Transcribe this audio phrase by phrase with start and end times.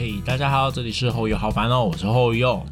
[0.00, 2.64] 嘿，大家好，这里是后友好烦哦，我是后友。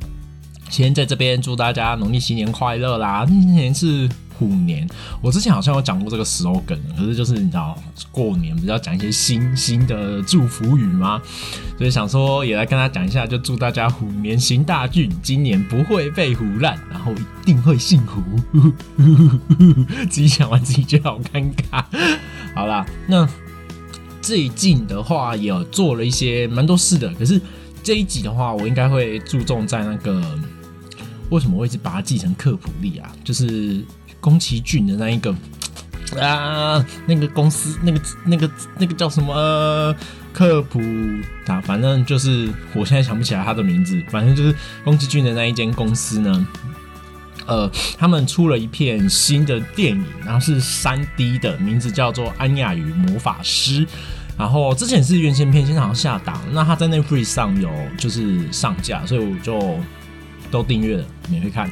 [0.71, 3.27] 先在这边祝大家农历新年快乐啦！
[3.27, 4.08] 今年是
[4.38, 4.88] 虎年，
[5.20, 7.77] 我之前好像有讲过这个 slogan，可是就是你知道
[8.11, 11.20] 过年不是要讲一些新新的祝福语吗？
[11.77, 18.22] 所以想说也来跟大家讲一下，就祝大家虎年行大运，今年不会被虎烂，然后一定会幸福。
[20.08, 21.84] 自己讲完自己觉得好尴尬。
[22.54, 23.29] 好啦，那。
[24.29, 27.41] 最近的话也做了一些蛮多事的，可是
[27.82, 30.23] 这一集的话，我应该会注重在那个
[31.31, 33.11] 为什么会一直把它记成克普利啊？
[33.25, 33.83] 就是
[34.20, 35.34] 宫崎骏的那一个
[36.20, 39.97] 啊，那个公司，那个那个那个叫什么
[40.31, 40.79] 克普
[41.47, 41.59] 啊？
[41.62, 46.47] 反正就是我现在想不起来他的名字，反正就是宫崎骏的那一间公司呢。
[47.47, 53.87] 呃，他们出了一片新的电影，然后是三 D 的，名字叫做《安雅与魔法师》。
[54.39, 56.41] 然后之前是原先片，现在好像下档。
[56.53, 59.78] 那他在 Netflix 上有就是上架，所以我就
[60.50, 61.70] 都订阅了，免费看，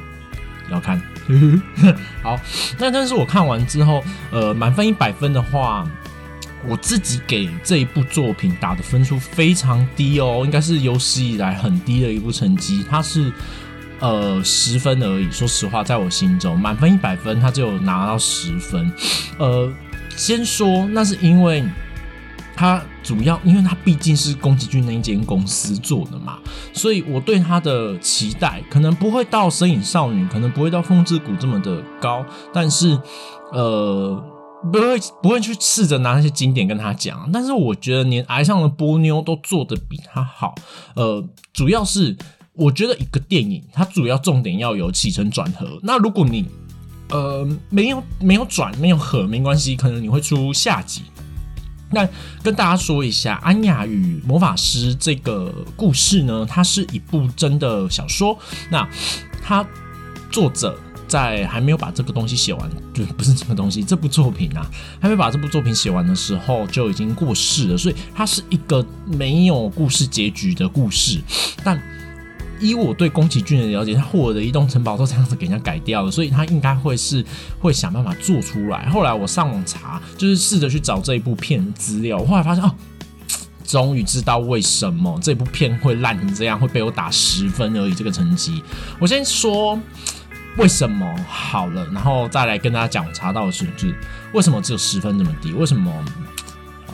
[0.71, 1.01] 要看。
[2.23, 2.39] 好，
[2.79, 5.89] 那但是我看完之后，呃，满分一百分的话，
[6.67, 12.85] 我自己给这一部作品打的分数非常低哦，应该是有史以来很低的一部成绩。
[12.91, 13.33] 它是。
[13.99, 15.31] 呃，十分而已。
[15.31, 18.93] 说实话，在我心中，满分一百分，他只有拿到十分。
[19.39, 19.73] 呃，
[20.15, 21.65] 先说，那是因为
[22.57, 26.39] 他主要，因为他毕竟是宫崎骏那一间公司做的嘛，
[26.73, 32.99] 所以我对他的期待可能不会到《身影少女》，可能不会到《风之谷》这么的高，但是
[33.53, 34.25] 呃，
[34.73, 37.29] 不会不会去试着拿那些经典跟他讲。
[37.33, 40.55] 但是我觉得连《爱上了波妞》都做的比他好。
[40.95, 42.17] 呃，主要是。
[42.59, 45.79] 我觉得一个电影，它主要重点要有起承转合。
[45.83, 46.47] 那如果你
[47.11, 51.03] 呃没有没有转没有合，没关系，可能你会出下集。
[51.91, 52.09] 那
[52.43, 58.37] 跟大家说一下，《安雅与魔法师》这个故事呢，它是一部真的小说。
[58.71, 58.89] 那
[59.43, 59.65] 它
[60.31, 64.69] 作者在还没有把这个东西写完，就不是这个东西，这部作品啊，
[65.01, 67.79] 还没把这部作品写完的时候就已经过世了。
[67.79, 71.21] 所以它是一个没有故事结局的故事，
[71.65, 71.81] 但。
[72.61, 77.25] 以我对宫崎骏的了解，他霍尔的移动城堡都这样子给人家改掉了，所以他应该会是
[77.59, 78.89] 会想办法做出来。
[78.89, 82.75] 后来我上网查，就是试着去找这一部片资料，我后来发现哦，
[83.65, 88.63] 终于知道为什么这部片会烂成这样，会被我打十分而已这个成绩。
[88.99, 89.79] 我先说
[90.57, 93.95] 为什么好了，然后再来跟大家讲我查到的是，就是
[94.33, 95.53] 为什么只有十分这么低？
[95.53, 95.93] 为什么？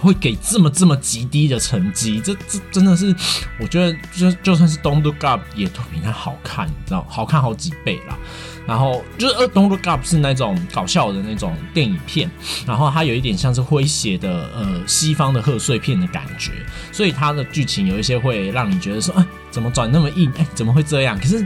[0.03, 3.15] 会给这么这么极低的成绩，这这真的是，
[3.61, 8.19] 我觉得就就算是 Don't Look Up 也都比它好看，你知道，好看好几倍啦。
[8.67, 12.31] 然后就是呃 Don't Look Up 是那种搞笑的那种电影片，
[12.67, 16.53] 然后它有一点像是诙谐的呃西方的贺岁片的感觉，
[16.93, 20.33] 所以它的剧情有一些会让你觉得说，哎，怎么转那么硬？
[20.37, 21.19] 哎，怎么会这样？
[21.19, 21.45] 可是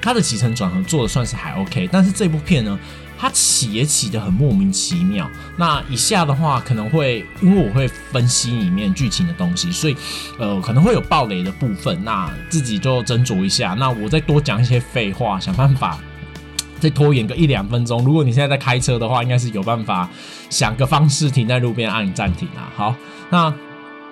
[0.00, 2.78] 它的起承转合做的算是还 OK，但是这部片呢？
[3.18, 5.30] 它起也起的很莫名其妙。
[5.56, 9.96] 那以下的话可能会，因为我会分析里面剧情的东西，所以
[10.38, 12.02] 呃可能会有暴雷的部分。
[12.04, 13.74] 那自己就斟酌一下。
[13.78, 15.98] 那我再多讲一些废话，想办法
[16.78, 18.04] 再拖延个一两分钟。
[18.04, 20.08] 如果你现在在开车的话，应该是有办法
[20.50, 22.70] 想个方式停在路边按暂停啊。
[22.76, 22.94] 好，
[23.30, 23.54] 那。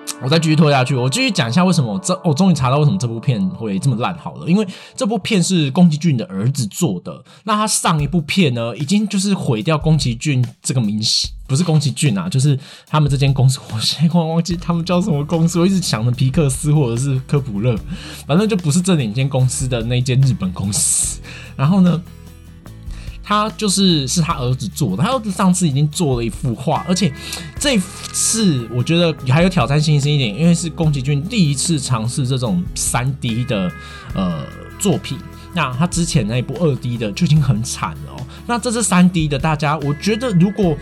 [0.21, 12.57] 我再继续拖下去，我继续讲一下为什么我这我终于查到为什么这部片会这么烂好了，因为这部片是宫崎骏的儿子做的，那他上一部片呢，已经就是毁掉宫崎骏这个名声，不是宫崎骏啊，就是
[12.87, 17.75] 他们这间公司，我现在忘记他们叫什么公司，我一直想着皮克斯或者是科普勒，
[18.25, 21.19] 反正就不是这两间公司的那间日本公司，
[21.57, 22.01] 然后呢？
[23.27, 27.11] 他就是是他儿子做的，他儿子上次已经做了一幅画，而且
[27.59, 33.71] 这次我觉得还有挑战性一点，因为是宫崎骏第一次尝试这种三 D 的
[34.13, 34.45] 呃
[34.77, 35.17] 作品。
[35.55, 38.27] 那他之前那一部二 D 的就已经很惨了哦。
[38.45, 40.77] 那这是三 D 的，大家我觉得如果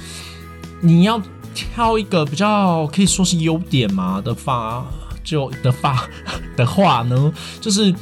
[0.81, 1.21] 你要
[1.53, 4.85] 挑一个比较可以说是优点嘛的话，
[5.23, 6.09] 就的话
[6.57, 7.31] 的话呢，
[7.61, 7.93] 就是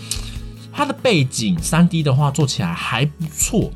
[0.72, 3.72] 它的背景三 D 的话做起来还不错。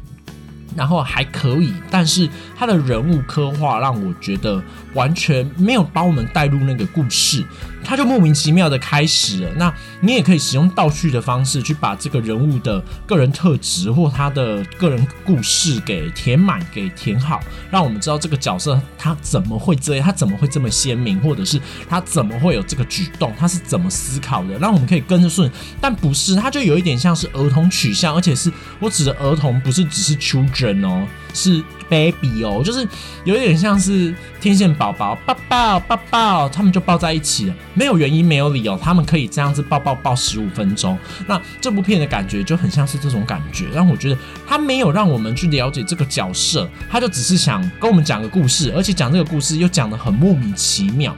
[0.76, 4.62] 然后还可以，但是他的人物刻画让我觉得
[4.94, 7.44] 完全没有把我们带入那个故事，
[7.86, 9.52] 他就莫名其妙的开始了。
[9.56, 17.40] 那你也可以使用倒叙的方式去把这个人物的个人特质或他的个人故事给填满、给填好，
[17.72, 25.50] 让我们知道这个角色他怎么会这样，他怎么会这么鲜明，或者是他怎么会有这个举动，他是怎么思考的，让我们可以跟着顺。
[25.80, 30.86] 但不是，他就有一点像是儿童取向，而且是我指的儿童，不是只是 children。
[30.86, 32.88] 哦，是 baby 哦，就是
[33.26, 40.98] 有点像是天线宝宝抱抱抱抱，他们就抱在一起了，没有原因没有理由，他们可以这样子抱抱抱十五分钟。
[41.28, 44.18] 那这部片的感觉就很像是这种感觉，让我觉得
[44.48, 51.16] 他没有让我们去了解这个角色，他就只是想跟我们讲个故事，而且讲这个故事又讲的很莫名其妙。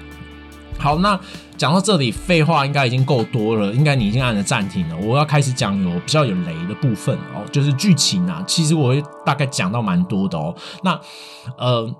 [0.79, 1.19] 好，那
[1.57, 4.95] 讲到这里，废话应该已经够多了，应该你已经按了暂停了。
[4.97, 10.55] 我要开始讲有比较有雷的部分哦，就是剧情啊，其实我会大概讲到蛮多的哦。
[10.83, 10.99] 那
[11.57, 11.93] 呃，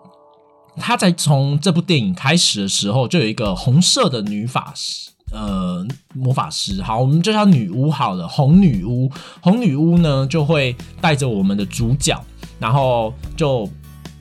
[0.77, 6.81] 他在从这部电影开始的时候，就有一个红色的女法师，呃，魔法师。
[6.83, 9.11] 好，我们就叫女巫好了，红女巫。
[9.41, 12.23] 红女巫呢，就会带着我们的主角，
[12.59, 13.67] 然后就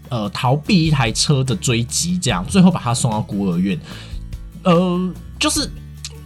[0.08, 3.78] 呃逃避一台车的追击，这样最后把他送到孤儿院。
[4.66, 5.70] 呃，就是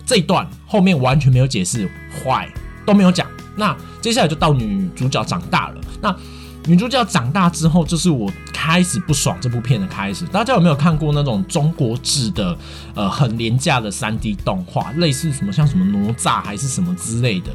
[0.07, 1.89] 这一段后面完全没有解释，
[2.25, 2.51] 坏
[2.87, 3.27] 都没有讲。
[3.55, 5.81] 那接下来就到女主角长大了。
[6.01, 6.17] 那
[6.67, 10.25] 女主角长大之后，就是我开始不爽这部片的开始。
[10.27, 12.57] 大家有没有看过那种中国制的
[12.95, 17.51] 呃很廉价的三 D 动画，类似什么像什么哪吒还是什么之类的，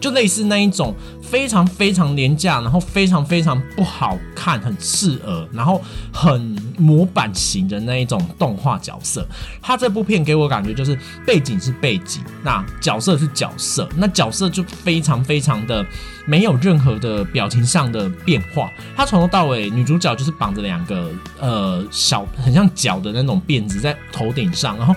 [0.00, 5.80] 就类似那一种非常非常廉价，然后非常非常不好看，很刺耳，然后
[6.12, 9.26] 很模板型的那一种动画角色。
[9.60, 15.84] 他这部片给我感觉就是背景是背景，那角色是角色，那角色就非常非常的
[16.26, 18.42] 没有任何的表情上的变。
[18.52, 24.94] 化，他从头到尾，女主角就是绑着两个呃小很像脚的那种辫子在头顶上，然后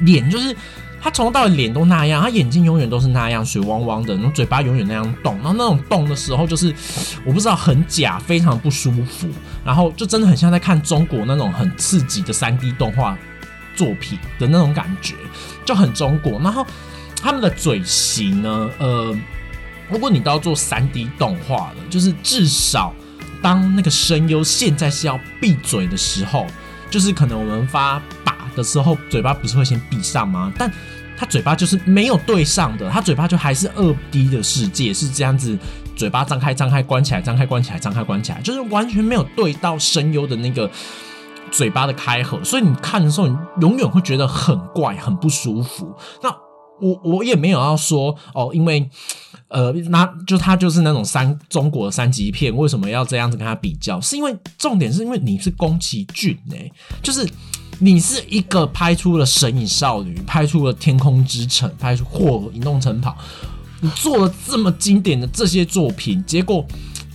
[0.00, 0.54] 脸就是
[1.00, 6.74] 他从头到尾脸都那样，他眼睛永远都是那样水汪汪的，然后嘴巴永远那样动，然后那种动的时候就是
[7.24, 9.28] 我不知道很假，非常不舒服，
[9.64, 13.16] 然后就真的很像在看中国那种很刺激的三 D 动画
[13.74, 15.14] 作品的那种感觉，
[15.64, 16.40] 就很中国。
[16.40, 16.66] 然后
[17.22, 19.16] 他们的嘴型呢，呃。
[19.88, 22.92] 如果你都要做三 D 动画的，就是至少
[23.42, 26.46] 当那个声优现在是要闭嘴的时候，
[26.90, 30.52] 就是可能我们发把的时候，嘴巴不是会先闭上吗？
[30.58, 30.72] 但
[31.16, 35.56] 他嘴巴就是没有对上的，他嘴巴就还是二 D 的世界是这样子，
[35.94, 40.68] 嘴巴张开张开关起来，张开关起来，张开关起来，就是完全没有对到声优的那个
[41.50, 45.94] 嘴巴的开合，所以你看的时候，你永远会觉得很怪，很不舒服。
[46.22, 46.28] 那
[46.80, 48.90] 我我也没有要说哦，因为。
[49.48, 54.00] 呃，那就他就是那种三中国的三级片，为什么要这样子跟他比较？
[54.00, 56.56] 是因为重点是因为你是宫崎骏呢，
[57.00, 57.24] 就是
[57.78, 63.10] 你是一个拍出了《神隐少女》，拍出了《天空之城》，拍出《或移动城堡》，
[63.80, 66.66] 你做了这么经典的这些作品，结果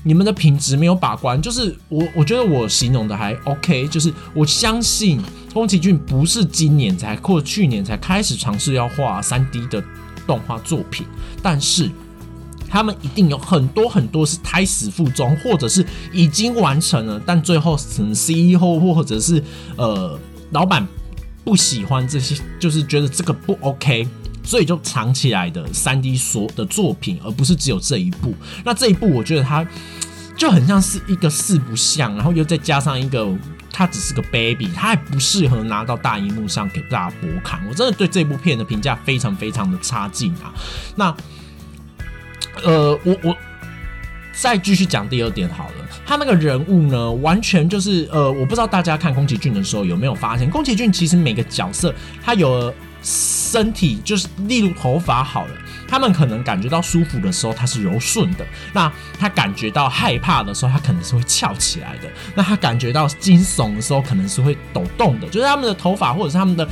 [0.03, 5.21] 你们的品质没有把关，就是我我觉得我形容的还 OK，就是我相信
[5.53, 9.83] 宫崎骏不是今年才或去年才开始尝试要画三 D 的
[10.25, 11.05] 动画作品，
[11.43, 11.91] 但是。
[12.71, 19.43] 他们一定有很多很多是胎死腹中，或者是已经完成了，但最后成 CEO 或者是
[19.75, 20.17] 呃
[20.51, 20.87] 老板
[21.43, 24.07] 不喜欢这些，就是觉得这个不 OK，
[24.41, 28.33] 所以就藏起来的三 D 所的作品，而不是只有这一部。
[28.63, 29.67] 那这一部我觉得它
[30.37, 33.29] 就很像是一个四不像，然后又再加上一个
[33.69, 37.61] 它只是个 baby，它还不适合拿到大荧幕上给大家播看。
[37.67, 40.53] 我真的对这部片的评价非常非常的差劲啊！
[40.95, 41.13] 那。
[42.63, 43.37] 呃，我我
[44.33, 45.75] 再继续讲第二点好了。
[46.05, 51.93] 他那个人物呢，完全就是呃，我不知道大家看宫崎骏的时候有没有发现，宫崎骏其实每个角色
[52.23, 55.53] 他有身体，就是例如头发好了，
[55.87, 58.43] 他们可能感觉到舒服的时候，它是柔顺的；
[58.73, 65.27] 那他感觉到害怕的时候，他可能是会翘起来的；那他感觉到惊悚的时候，可能是会抖动的。
[65.27, 66.67] 就是他们的头发或者是他们的。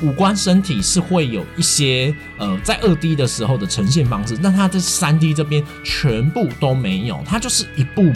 [0.00, 8.12] 五官身体是会有一些呃，在二 D 的时候的呈现方式，但它在三 D 这边全部都没有，它就是一部，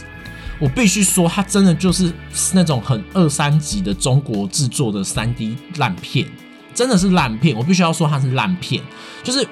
[0.58, 2.12] 我必须说，它真的就是
[2.54, 6.26] 那种很二三级的中国制作的三 D 烂片，
[6.74, 7.56] 真的是烂片。
[7.56, 8.82] 我必须要说它是烂片，
[9.22, 9.46] 就是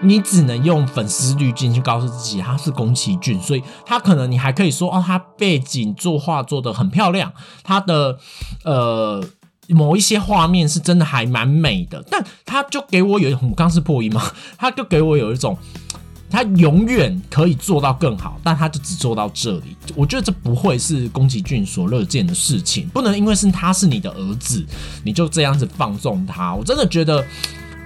[0.00, 8.18] 你只能用粉丝滤镜去告诉自己它是宫崎骏，所以它可能你还可以说哦，它背景作画做的很漂亮，它的
[8.64, 9.24] 呃。
[9.68, 14.22] 某一些画面是真的还蛮美的，但他就给我有一种，刚是破音吗？
[14.58, 15.56] 他就给我有一种，
[16.28, 19.76] 他永远可以做到更好，但他就只做到这里。
[19.94, 24.64] 我觉得这不会是宫崎骏所乐见的事情，不能因为是他是你的儿子，
[25.04, 26.54] 你就这样子放纵他。
[26.54, 27.24] 我真的觉得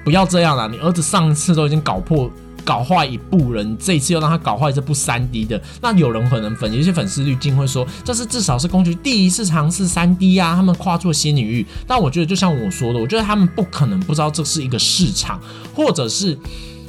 [0.05, 2.31] 不要这样了，你儿子上次都已经搞破。
[2.69, 11.65] 搞坏一部人，这一次又让他搞坏这部三 D 的，那有人可能粉有些粉丝滤镜会说，这是至少是宫崎第一次尝试三 D 啊，他们跨出新领域。
[11.87, 15.41] 但我觉得就像我说的，我觉得他们不可能不知道这是一个市场，
[15.75, 16.39] 或者是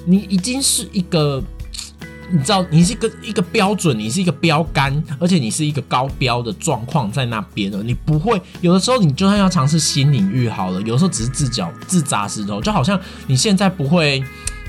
[0.05, 1.41] 你已经是一个
[2.29, 7.81] 你知道，你是一个一个标准，你是一个标杆，而且你是一个高标的状况在那边了。
[7.81, 14.21] 你不会有的时候，你就算要尝试新领域好了，有的时候只是自脚自砸石头，就好像你现在不会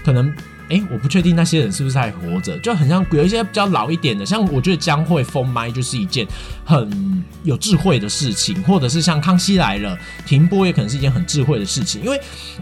[0.04, 0.32] 可能。
[0.70, 6.26] 哎，我不确定那些人是不是还活着，就很像有一些比较老一点的，像我觉得将会封麦就是一件
[6.64, 12.18] 很有智慧的事情，或者是像康熙来了停播也可能是一件很智慧的事情，因为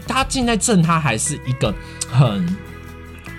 [0.07, 1.73] 他现在正他还是一个
[2.11, 2.57] 很。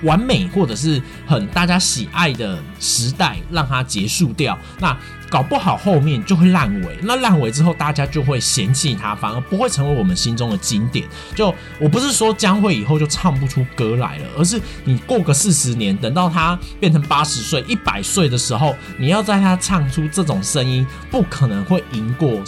[0.02, 4.96] 完美或者是很大家喜爱的时代，让它结束掉，那
[5.30, 6.98] 搞不好后面就会烂尾。
[7.02, 11.08] 那烂尾之后，大家就会嫌弃它，反而不会成为我们心中的经典。
[11.34, 22.42] 就我不是说将会以后就唱不出歌来了，而是你过个四十年，等到他变成八十岁、一百岁的时候，你要在他唱出这种声音，不可能会赢过。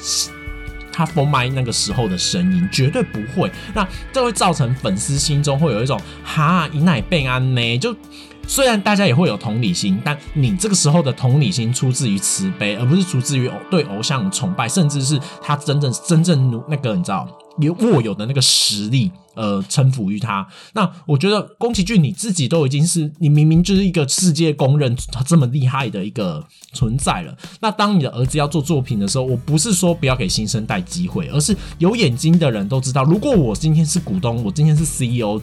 [0.95, 7.79] 他封麦那个时候的声音绝对不会，那这会造成粉丝心中会有一种哈以奶被安呢？
[7.79, 7.97] 就
[8.47, 17.27] 虽然大家也会有同理心，但你这个时候的同理心出自于慈悲，而不是出自于对偶像的崇拜，甚至是他真正真正那个你知道。
[17.59, 20.47] 有握有的那个实力，呃，臣服于他。
[20.73, 24.97] 那我觉得宫崎骏你自己都已经是你明明就是一个世界公认
[25.27, 27.37] 这么厉害的一个存在了。
[27.61, 35.39] 那当你的儿子要做作品的时候，我不是说不要给新生代机会，而是有眼睛的人都知道，如果我今天是股东，我今天是 CEO，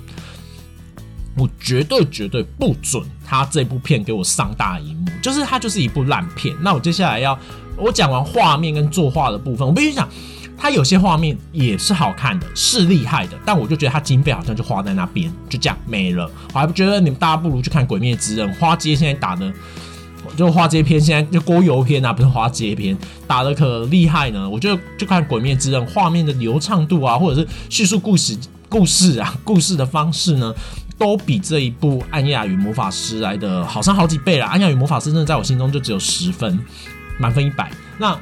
[1.40, 6.56] 我绝对绝对不准他这部片给我上大荧幕，就是它就是一部烂片。
[6.62, 7.38] 那我接下来要
[7.78, 10.08] 我讲完画面跟作画的部分，我必须讲。
[10.62, 16.30] 它有些画面也是好看的，是厉害的，但我就觉得它经费好像就花在那边，就这样没了。
[16.54, 19.50] 我还不觉得你们大家不如去看《鬼灭之刃》，花街现在打的，
[20.36, 24.50] 就花街片现在就锅油片啊，不是花街片打的可厉害呢。
[24.50, 30.54] 我觉得就看《鬼灭之刃》，画面的流畅度啊，或者是叙述故事故事啊，故事的方式呢，
[31.00, 34.46] 都比这一部《暗夜与魔法师》来的好上好几倍了。
[34.48, 36.60] 《暗夜与魔法师》真的在我心中就只有十分，
[37.18, 37.72] 满分一百。
[37.98, 38.16] 那。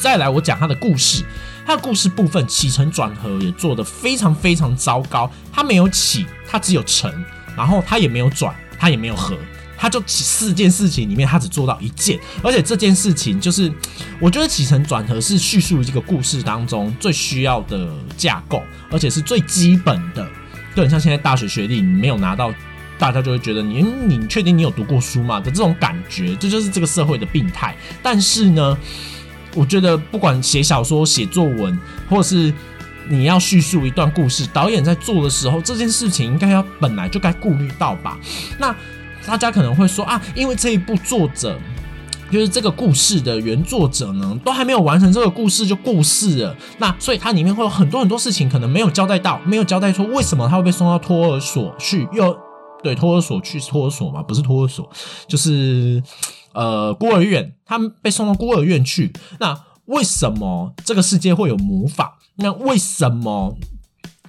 [0.00, 1.24] 再来，我讲他的故事。
[1.66, 5.28] 他的故事部分起承转合也做得非常非常糟糕。
[5.52, 7.12] 他没有起，他只有承，
[7.56, 9.36] 然后他也没有转，他也没有合，
[9.76, 12.16] 他就起四件事情里面，他只做到一件。
[12.44, 13.72] 而且这件事情就是，
[14.20, 20.24] 我觉得起承转合是叙述这个故事当中最需要的架构，而且是最基本的。
[20.74, 22.52] 就很像现在大学学历，你没有拿到，
[22.98, 25.40] 大家就会觉得你，你确定你有读过书吗？
[25.40, 27.76] 的这种感觉，这就是这个社会的病态。
[28.02, 28.78] 但是呢？
[29.54, 31.76] 我觉得不管写小说、写作文，
[32.08, 32.52] 或者是
[33.08, 38.18] 你要叙述一段故事，导演在做的时候，这件事情应该要本来就该顾虑到吧？
[38.58, 38.76] 那
[39.26, 41.58] 大家可能会说啊，因为这一部作者
[42.30, 52.36] 就是这个故事的原作者呢，都还没有完成这个故事就过世了，那所以它里面会有很多很多事情可能没有交代到，没有交代说为什么他会被送到托儿所去，又
[52.82, 54.88] 对托儿所去托儿所嘛，不是托儿所，
[55.26, 56.02] 就是。
[56.54, 59.12] 呃，孤儿院，他们被送到孤儿院去。
[59.38, 62.18] 那为什么这个世界会有魔法？
[62.36, 63.54] 那为什么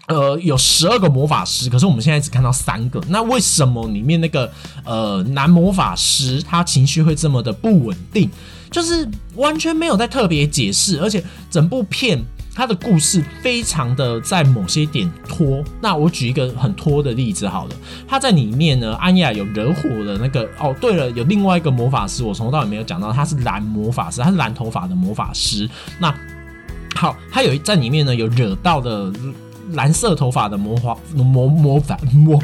[0.10, 1.70] 呃有十二个魔法师？
[1.70, 3.02] 可是我们现在只看到三个。
[3.08, 4.52] 那为什么里面那个
[4.84, 8.30] 呃男魔法师他情绪会这么的不稳定？
[8.70, 12.22] 就是完全没有在特别解释，而且整部片。
[12.52, 17.76] 他的故事非常的在某些点拖，那我举一个很拖的例子好了，
[18.06, 25.70] 他在里面呢，安雅有惹火的那个哦，对了，有另外一个魔法师，我从头到尾没有讲到，他是蓝魔法师，他是蓝头发的魔法师。
[26.00, 26.14] 那
[26.96, 29.10] 好，他有在里面呢，有惹到的
[29.74, 32.42] 蓝色头发的魔法魔魔法魔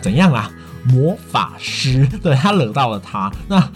[0.00, 0.50] 怎样啊？
[0.84, 3.32] 魔法师，对他惹到了他。
[3.48, 3.70] 那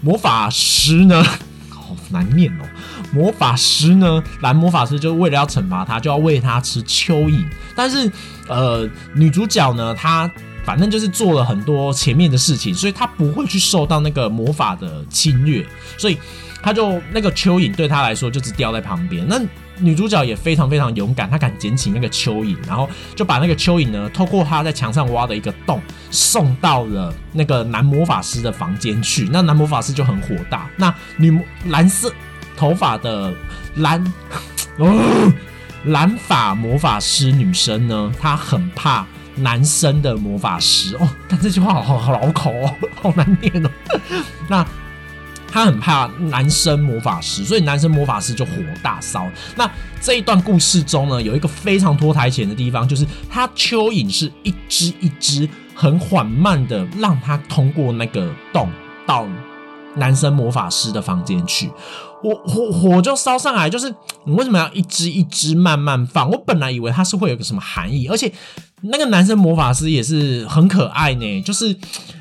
[0.00, 1.20] 魔法师呢？
[1.68, 2.64] 好难念哦。
[3.12, 4.22] 魔法师呢？
[4.42, 7.44] 蓝魔法师就为了要惩罚他，就要喂他吃蚯蚓。
[7.74, 8.10] 但是，
[8.46, 10.30] 呃，女主角呢，她
[10.64, 15.66] 反正就是做了很多前面的事情，所以她不会去受到那个魔法的侵略。
[15.98, 16.16] 所以，
[16.62, 19.26] 她就那个蚯蚓对她来说就只掉在旁边。
[19.28, 19.40] 那
[19.78, 25.80] 女主角也非常非常勇敢，她敢捡起那个蚯蚓，然后就把那个蚯蚓呢，透过她在墙上挖的一个洞，
[26.10, 29.28] 送到了那个男魔法师的房间去。
[29.32, 30.68] 那男魔法师就很火大。
[30.76, 32.12] 那女蓝色。
[32.58, 33.30] 头发的
[33.74, 34.02] 蓝
[34.78, 35.30] 哦，
[35.84, 38.10] 蓝发魔法师女生呢？
[38.18, 39.04] 她很怕
[39.34, 41.06] 男生的魔法师哦。
[41.28, 43.70] 但这句话好好好老口哦， 好难念哦。
[44.48, 44.66] 那
[45.50, 49.30] 他很怕男生魔法师，所以男生魔法师就火大烧。
[49.56, 58.68] 那这一段故事中呢，有一个非常脱台前的地方，就是他蚯蚓是一只一只很缓慢的让他通过那个洞
[59.06, 59.26] 到
[59.96, 61.70] 男生魔法师的房间去。
[62.22, 66.30] 我火火就烧上来，就是你为什么要一支一支慢慢放？
[66.30, 68.32] 我本来以为它是会有个什么含义，而且
[68.82, 71.76] 那个男生魔法师也是很可爱呢，就是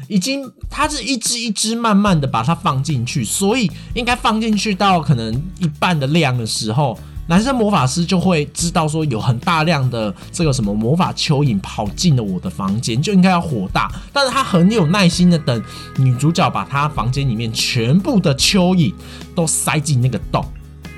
[0.08, 6.98] 已经他是一支一支慢慢的把它放进去，所以应该放进去到可能一半的量的时候。
[7.28, 13.92] 男生魔法师就会知道说有很大量的这个什么魔法蚯蚓跑进了我的房间，就应该要火大。
[14.14, 15.64] 但是他很有耐心的等
[15.98, 18.94] 女主角把他房间里面全部的蚯蚓
[19.34, 20.46] 都塞进那个洞，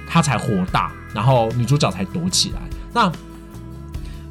[0.08, 2.62] 他才火大，然后女主角才躲起来。
[2.94, 3.12] 那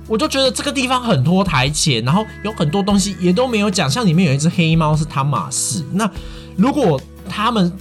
[0.06, 5.82] 我就觉得这个地方很拖台前，然后有很多东西也都没有讲，像里面有一只黑猫是汤马士。
[5.92, 6.10] 那
[6.56, 7.72] 如果他们。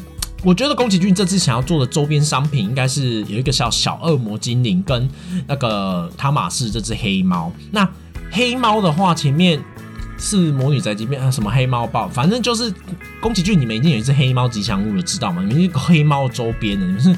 [0.45, 5.09] 我觉得宫崎骏这次想要做的周边商品，应该是有一个小小恶魔精灵跟
[5.47, 7.51] 那个汤马士这只黑猫。
[7.71, 7.89] 那
[8.29, 9.59] 黑猫的话，前面
[10.19, 12.71] 是魔女宅急便啊，什么黑猫豹，反正就是
[13.19, 15.41] 宫崎骏，你们已经有一只黑猫吉祥物了，知道吗？
[15.41, 17.17] 你们是黑猫周边的，你们是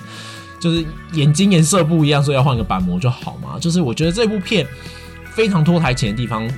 [0.57, 3.59] 就是眼睛颜色不一样，所以要换个板模就好嘛。
[3.59, 4.65] 就是我觉得这部片
[5.33, 6.49] 非常脱台前的地方，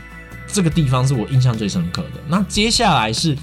[0.46, 2.22] 这个地方是我印象最深刻的。
[2.28, 3.36] 那接下来是。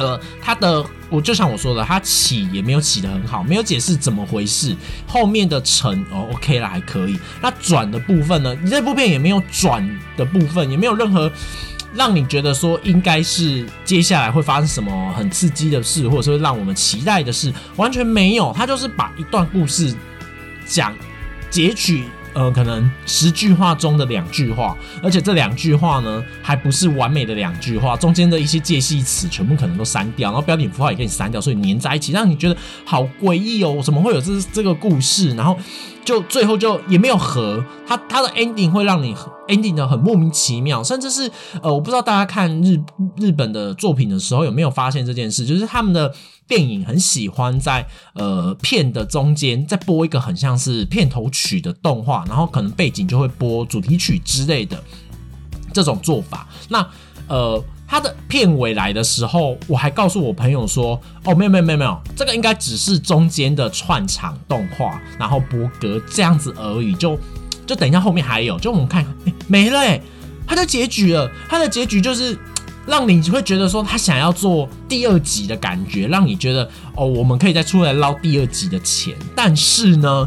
[0.00, 4.74] 呃，他的我就像我说的，他起也没有起的很好，没有解释怎么回事。
[5.06, 7.18] 后面的成哦，OK 了，还可以。
[7.42, 8.56] 那转的部分呢？
[8.62, 11.30] 你这部片也没有转的部分，也没有任何
[11.92, 18.52] 让你觉得说应该是接下来会发生什么很刺激的事，或者说让我们期待的事，完全没有。
[18.54, 19.94] 他就是把一段故事
[20.66, 20.94] 讲
[21.50, 22.04] 截取。
[22.32, 35.34] 呃，可能十句话中的两句话，而且这两句话呢，还不是完美的两句话，中间的一些介系词全部可能都删掉，然后标点符号也给你删掉，所以粘在一起，让你觉得好诡异哦，怎么会有这这个故事？
[35.34, 35.58] 然后
[36.04, 39.14] 就最后就也没有合，它它的 ending 会让你
[39.48, 41.30] ending 的很莫名其妙，甚至是
[41.62, 42.80] 呃，我不知道大家看日
[43.16, 46.14] 日本的作品的时候有没有发现这件事，就是他们的。
[46.50, 54.82] 电影很喜欢在呃片的中间再播一个很像是片头曲的动画，然后可能背景就会播主题曲之类的
[55.72, 56.48] 这种做法。
[56.68, 56.84] 那
[57.28, 67.18] 呃，它的片尾来的时候，我还告诉我朋友说：“哦，没有没有没有没有，这个应该只是中间的串场动画，然后播格这样子而已。”就
[67.66, 69.04] 就等一下后面还有，就我们看
[69.48, 70.00] 没了哎，
[70.46, 72.38] 它的结局了，它的结局就是。
[72.86, 79.14] 让你会觉得说他想要做第二集的感觉，让你觉得哦，我们可以再出来捞第二集的钱。
[79.36, 80.26] 但是呢，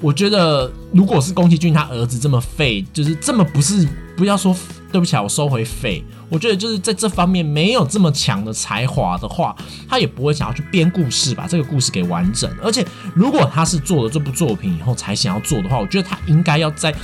[0.00, 4.56] 我觉得如果是宫崎骏他儿子这么废，就是这么不是不要说
[4.92, 6.04] 对不起，我收回废。
[6.28, 9.54] 我觉得就是在这方面没有这么强的才华的话，
[9.88, 12.50] 他也不会想要去编故事，把这个故事给完整。
[12.62, 16.94] 而且如果他是做了这部作品以后才想要做的话，我觉得他应该要在。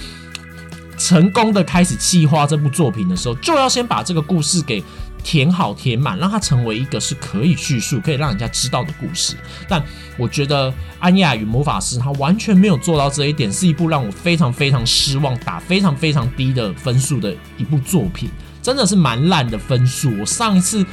[0.98, 4.80] 成功的开始计划这部作品的时候，就要先把这个故事给
[5.22, 9.36] 填好填满，让它成为一个是可以叙述、可以让人家知道的故事。
[9.68, 9.82] 但
[10.16, 18.28] 我觉得《安雅与魔法师》他完全没有做到这一点，是一部让我非常非常失望、打非常非常低的分数的一部作品，
[18.62, 20.12] 真的是蛮烂的分数。
[20.18, 20.84] 我上一次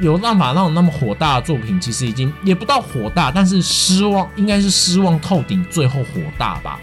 [0.00, 6.78] 有办法让我那么火大的作品，其实已经也不到火大，但是失望应该是失望透顶，最后火大吧。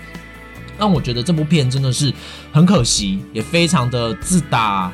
[0.78, 2.13] 让我觉得这部片真的是
[2.54, 4.91] 很可惜，也非常的自打。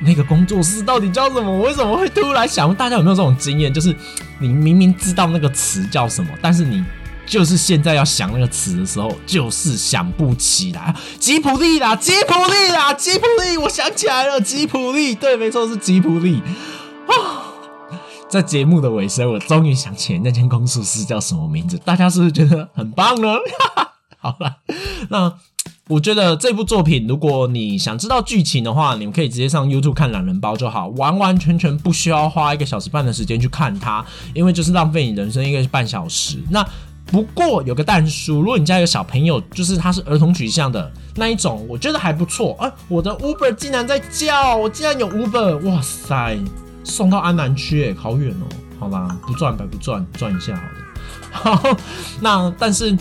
[0.00, 1.50] 那个工作室到底叫什么？
[1.50, 2.74] 我为什么会突然想？
[2.74, 3.72] 大家有没有这种经验？
[3.72, 3.94] 就是
[4.38, 6.84] 你明明知道那个词叫什么，但是你
[7.26, 10.94] 就是现在要想那个词的时候，就是想不起来。
[11.18, 13.56] 吉普力啦，吉普力啦，吉普力！
[13.56, 16.42] 我想起来了，吉普力，对，没错，是吉普力。
[18.28, 21.78] 在节目的尾声，我终于想起来那间工作室叫什么名字。
[21.78, 23.28] 大家是不是觉得很棒呢？
[24.18, 24.56] 好了，
[25.08, 25.32] 那
[25.88, 36.38] 我觉得这部作品，如果你想知道剧情的话，你们可以直接上 YouTube 看懒人包就好，完完全全不需要花一个小时半的时间去看它，因为就是浪费你人生一个半小时。
[36.50, 36.66] 那
[37.06, 42.56] 不过有个蛋叔，如果你家有小朋友，就是他是儿童取向的那一种，我觉得还不错。
[42.58, 46.36] 哎，我的 Uber 竟然在叫，我竟然有 Uber，哇塞，
[46.82, 48.46] 送到安南区，哎，好远哦。
[48.80, 50.60] 好吧，不赚白不赚，赚一下
[51.32, 51.56] 好了。
[51.60, 51.76] 好，
[52.20, 52.98] 那但是。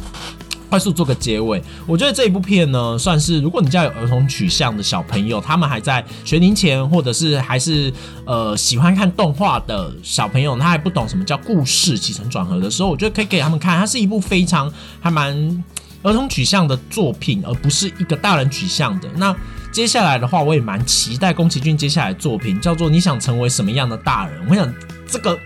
[0.70, 7.94] 快速做个结尾，我觉得这一部片呢，算是如果你家有儿童取向的小朋友，他们还在学龄前，或者是还是
[8.26, 15.64] 呃喜欢看动画的小朋友，他还不懂什么叫故事起承转合的时候，我觉得可以给他们看，它是一部非常还蛮
[16.04, 19.08] 儿童取向的作品，而不是一个大人取向的。
[19.16, 19.36] 那
[19.72, 24.42] 接下来的话，我也蛮期待宫崎骏接下来作品，叫做《你想成为什么样的大人》。
[24.50, 24.74] 我想
[25.08, 25.38] 这个。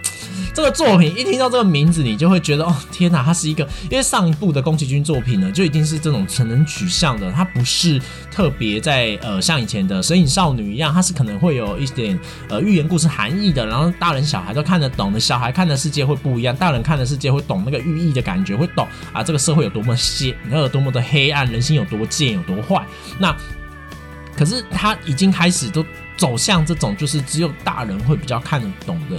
[0.60, 7.98] 这个作品一听到这个名字，你就会觉得哦天哪，它是一个，因为上一部的宫崎骏作品呢，就一定是这种成人取向的，它不是
[8.30, 12.20] 特别在呃像以前的神隐少女一样，它是可能会有一点
[12.50, 22.86] 呃寓言故事含义的，然后大人小孩都看得懂的，小孩看的世界会不一样，大人看的世界会懂那个寓意的感觉，会懂啊这个社会有多么邪，有多么的黑暗，人心有多贱，有多坏。
[23.18, 23.34] 那
[24.36, 25.86] 可是他已经开始都。
[26.20, 29.16] 走向这种就是只有大人会比较看得懂的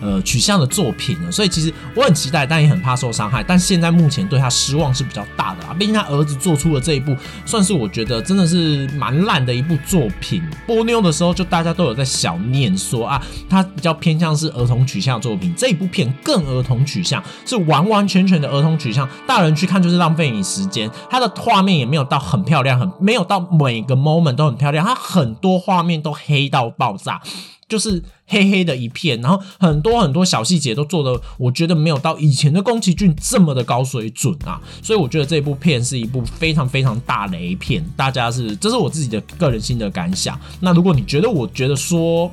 [0.00, 3.42] 呃取向的作品了，所以其实我很期待，但也很怕受伤害。
[3.42, 10.40] 但现在目前对他失望是比较大的啦，毕竟他儿子做出了这一部，算是我觉得真的是蛮烂的一部作品。
[10.68, 20.88] 波妞的时候就大家都有在小念说啊，他比较偏向是儿童取向作品，这一部片更儿童取向，是完完全全的儿童取向，大人去看就是浪费你时间。
[21.10, 26.35] 它的画面也没有到很漂亮，很没有到每个 moment 都很漂亮，它很多画面都黑。
[26.36, 27.20] 黑到爆炸，
[27.66, 37.82] 就是黑黑的一片，然后很多很多小细节都做的，我觉得没有到以前的宫崎骏这么的高水准啊，所以我觉得这部片是一部非常非常大雷片。
[37.96, 40.38] 大家是，这是我自己的个人心得感想。
[40.60, 42.30] 那如果你觉得，我觉得说，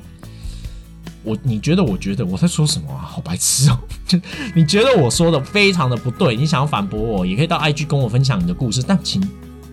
[1.24, 3.00] 我你觉得，我觉得我在说什么啊？
[3.00, 3.80] 好白痴哦！
[4.06, 4.20] 就
[4.54, 9.22] 你觉得我说的非常的不对，你想要反驳我，也可以到 IG 跟我分享你的故事，但请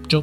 [0.08, 0.22] 就。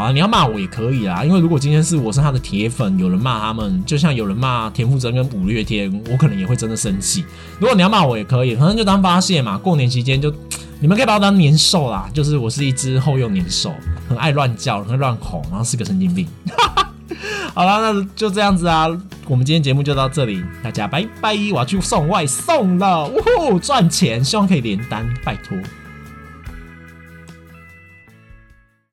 [0.00, 7.24] 啊，你要骂我也可以啦，因为如果今天是我是他的铁粉，有人骂他们，就像有人骂田馥甄跟五月天，我可能也会真的生气。
[7.58, 9.58] 如果你要骂我也可以，反正就当发泄嘛。
[9.58, 10.32] 过年期间就，
[10.80, 13.74] 你们可以把我当年兽啦，就是我是一只后用年兽，
[14.08, 16.26] 很爱乱叫，很乱吼，然后是个神经病。
[17.52, 18.86] 好了，那就这样子啊，
[19.26, 25.58] 我们今天节目就到这里，大家拜拜，我要去送外送了，呜呼，赚钱，希望可以连单，拜托。